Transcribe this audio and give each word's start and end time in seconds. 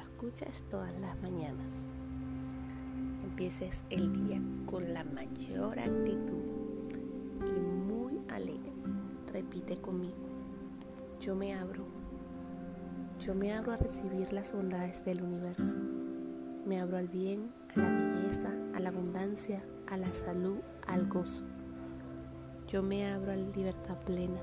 escuchas 0.00 0.62
todas 0.70 0.98
las 1.00 1.20
mañanas, 1.20 1.66
empieces 3.24 3.74
el 3.90 4.12
día 4.12 4.40
con 4.66 4.94
la 4.94 5.04
mayor 5.04 5.78
actitud 5.78 6.42
y 7.40 7.60
muy 7.60 8.20
alegre. 8.28 8.72
Repite 9.32 9.76
conmigo, 9.76 10.16
yo 11.20 11.34
me 11.34 11.54
abro, 11.54 11.84
yo 13.18 13.34
me 13.34 13.52
abro 13.52 13.72
a 13.72 13.76
recibir 13.76 14.32
las 14.32 14.52
bondades 14.52 15.04
del 15.04 15.22
universo. 15.22 15.76
Me 16.66 16.80
abro 16.80 16.96
al 16.96 17.08
bien, 17.08 17.52
a 17.76 17.80
la 17.80 17.88
belleza, 17.88 18.52
a 18.74 18.80
la 18.80 18.88
abundancia, 18.88 19.62
a 19.86 19.96
la 19.96 20.08
salud, 20.08 20.58
al 20.86 21.06
gozo. 21.06 21.44
Yo 22.68 22.82
me 22.82 23.06
abro 23.06 23.32
a 23.32 23.36
la 23.36 23.46
libertad 23.54 23.96
plena. 24.04 24.40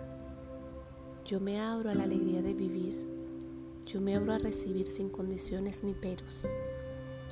Yo 1.26 1.40
me 1.40 1.60
abro 1.60 1.90
a 1.90 1.94
la 1.94 2.04
alegría 2.04 2.42
de 2.42 2.54
vivir. 2.54 3.09
Yo 3.92 4.00
me 4.00 4.16
abro 4.16 4.34
a 4.34 4.38
recibir 4.38 4.92
sin 4.92 5.10
condiciones 5.10 5.84
ni 5.84 5.96
peros. 5.96 6.44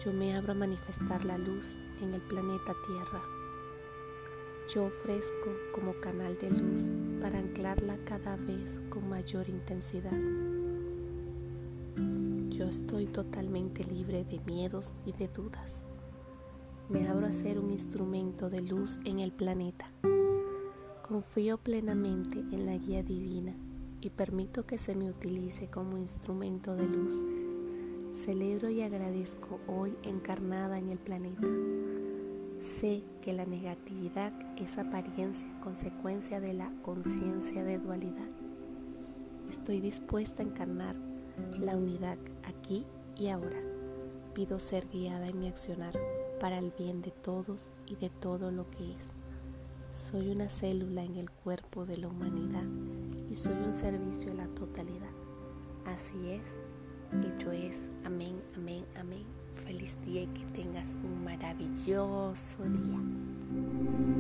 Yo 0.04 0.12
me 0.12 0.36
abro 0.36 0.54
a 0.54 0.56
manifestar 0.56 1.24
la 1.24 1.38
luz 1.38 1.76
en 2.02 2.16
el 2.16 2.22
planeta 2.22 2.74
Tierra. 2.88 3.22
Yo 4.74 4.86
ofrezco 4.86 5.52
como 5.72 5.94
canal 6.02 6.36
de 6.40 6.50
luz 6.50 6.88
para 7.22 7.38
anclarla 7.38 8.00
cada 8.06 8.38
vez 8.38 8.80
con 8.90 9.08
mayor 9.08 9.48
intensidad. 9.50 10.18
Yo 12.50 12.66
estoy 12.66 13.06
totalmente 13.06 13.84
libre 13.84 14.26
de 14.26 14.40
miedos 14.40 14.96
y 15.06 15.12
de 15.12 15.28
dudas. 15.28 15.84
Me 16.90 17.08
abro 17.08 17.28
a 17.28 17.34
ser 17.34 17.60
un 17.60 17.70
instrumento 17.70 18.50
de 18.50 18.62
luz 18.62 18.98
en 19.06 19.20
el 19.20 19.32
planeta. 19.32 19.92
Confío 21.08 21.60
plenamente 21.60 22.40
en 22.40 22.66
la 22.66 22.78
guía 22.78 23.04
divina 23.04 23.56
y 24.08 24.10
permito 24.10 24.66
que 24.66 24.78
se 24.78 24.96
me 24.96 25.10
utilice 25.10 25.68
como 25.68 25.98
instrumento 25.98 26.78
de 26.78 26.86
luz. 26.86 27.26
Celebro 28.24 28.70
y 28.70 28.82
agradezco 28.82 29.60
hoy 29.68 29.98
encarnada 30.04 30.80
en 30.80 30.88
el 30.88 30.98
planeta. 30.98 31.46
Sé 32.80 33.04
que 33.22 33.34
la 33.34 33.46
negatividad 33.46 34.32
es 34.58 34.78
apariencia, 34.78 35.50
consecuencia 35.60 36.40
de 36.40 36.54
la 36.54 36.72
conciencia 36.84 37.66
de 37.66 37.80
dualidad. 37.80 38.30
Estoy 39.52 39.82
dispuesta 39.82 40.42
a 40.42 40.46
encarnar 40.46 40.96
la 41.60 41.76
unidad 41.76 42.18
aquí 42.44 42.86
y 43.18 43.28
ahora. 43.28 43.60
Pido 44.34 44.62
ser 44.62 44.88
guiada 44.88 45.28
en 45.28 45.40
mi 45.40 45.50
accionar 45.50 45.94
para 46.40 46.60
el 46.60 46.72
bien 46.80 47.02
de 47.02 47.12
todos 47.12 47.74
y 47.86 47.98
de 47.98 48.10
todo 48.10 48.52
lo 48.52 48.72
que 48.72 48.94
es. 48.94 49.17
Soy 50.10 50.30
una 50.30 50.50
célula 50.50 51.04
en 51.04 51.18
el 51.18 51.30
cuerpo 51.30 51.86
de 51.86 51.98
la 51.98 52.08
humanidad 52.08 52.64
y 53.30 53.36
soy 53.36 53.56
un 53.56 53.74
servicio 53.74 54.32
a 54.32 54.36
la 54.36 54.48
totalidad. 54.56 55.12
Así 55.86 56.30
es, 56.30 56.56
hecho 57.12 57.52
es. 57.52 57.76
Amén, 58.06 58.42
amén, 58.56 58.86
amén. 58.98 59.26
Feliz 59.66 59.98
día 60.06 60.22
y 60.22 60.28
que 60.28 60.46
tengas 60.54 60.96
un 61.04 61.26
maravilloso 61.26 62.64
día. 62.64 64.17